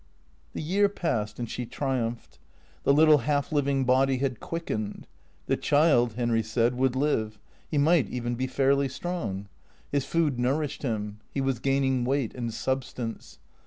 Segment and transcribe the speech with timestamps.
[0.53, 2.39] The year passed and she triumphed.
[2.85, 5.05] The little half living body had quickened.
[5.45, 7.37] The child, Henry said, would live;
[7.69, 9.47] he might even be fairly strong.
[9.91, 11.19] His food nourished him.
[11.35, 13.37] He was gaining weight and substance.